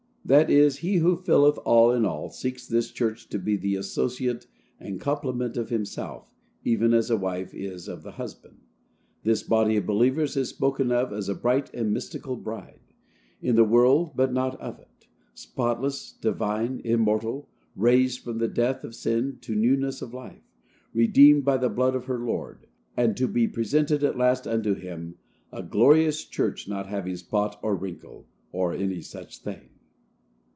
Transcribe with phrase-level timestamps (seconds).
[0.23, 4.47] That is, He who filleth all in all seeks this church to be the associate
[4.79, 6.31] and complement of himself,
[6.63, 8.59] even as a wife is of the husband.
[9.23, 12.79] This body of believers is spoken of as a bright and mystical bride,
[13.41, 18.95] in the world, but not of it; spotless, divine, immortal, raised from the death of
[18.95, 20.53] sin to newness of life,
[20.93, 25.15] redeemed by the blood of her Lord, and to be presented at last unto him,
[25.51, 29.71] a glorious church, not having spot or wrinkle, or any such thing.